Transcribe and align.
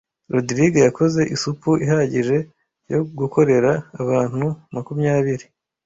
Rogride 0.33 0.79
yakoze 0.87 1.21
isupu 1.35 1.69
ihagije 1.85 2.37
yo 2.91 2.99
gukorera 3.19 3.71
abantu 4.01 4.45
makumyabiri. 4.73 5.45